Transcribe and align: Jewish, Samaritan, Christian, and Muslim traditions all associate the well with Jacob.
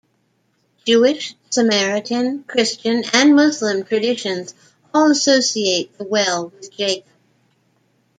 Jewish, 0.83 1.35
Samaritan, 1.51 2.43
Christian, 2.47 3.03
and 3.13 3.35
Muslim 3.35 3.83
traditions 3.83 4.55
all 4.95 5.11
associate 5.11 5.95
the 5.99 6.05
well 6.05 6.47
with 6.47 6.75
Jacob. 6.75 7.05